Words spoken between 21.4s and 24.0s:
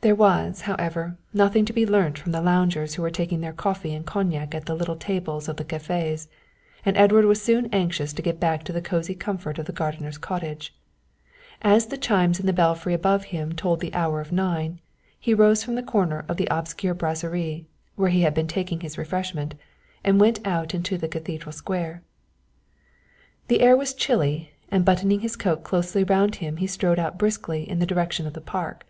Square. The air was